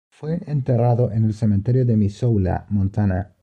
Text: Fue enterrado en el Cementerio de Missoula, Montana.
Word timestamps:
Fue 0.09 0.39
enterrado 0.47 1.11
en 1.11 1.25
el 1.25 1.33
Cementerio 1.35 1.85
de 1.85 1.95
Missoula, 1.95 2.65
Montana. 2.69 3.35